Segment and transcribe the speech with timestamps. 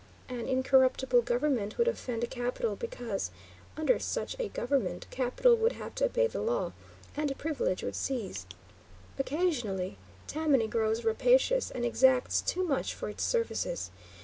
[0.27, 3.29] An incorruptible government would offend capital, because,
[3.77, 6.73] under such a government, capital would have to obey the law,
[7.15, 8.47] and privilege would cease.
[9.19, 13.91] Occasionally, Tammany grows rapacious and exacts too much for its services.